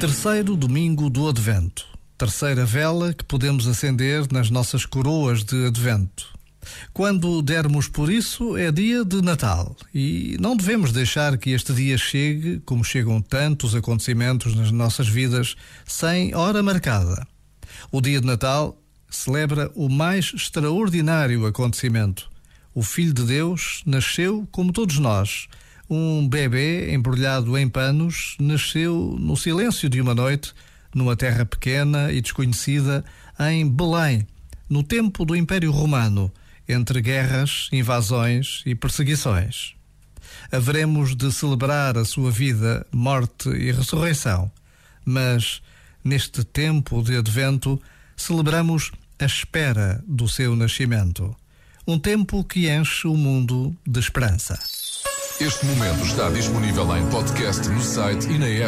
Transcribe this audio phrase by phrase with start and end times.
[0.00, 1.86] Terceiro domingo do Advento.
[2.16, 6.38] Terceira vela que podemos acender nas nossas coroas de Advento.
[6.92, 11.96] Quando dermos por isso, é dia de Natal e não devemos deixar que este dia
[11.96, 15.56] chegue, como chegam tantos acontecimentos nas nossas vidas,
[15.86, 17.26] sem hora marcada.
[17.90, 18.76] O dia de Natal
[19.10, 22.28] celebra o mais extraordinário acontecimento.
[22.78, 25.48] O Filho de Deus nasceu como todos nós
[25.90, 30.54] um bebê embrulhado em panos nasceu no silêncio de uma noite,
[30.94, 33.04] numa terra pequena e desconhecida,
[33.50, 34.24] em Belém,
[34.70, 36.30] no tempo do Império Romano,
[36.68, 39.74] entre guerras, invasões e perseguições.
[40.52, 44.48] Haveremos de celebrar a sua vida, morte e ressurreição,
[45.04, 45.60] mas
[46.04, 47.82] neste tempo de advento
[48.16, 51.34] celebramos a espera do seu nascimento.
[51.90, 54.58] Um tempo que enche o mundo de esperança.
[55.40, 58.66] Este momento está disponível em podcast no site e na app.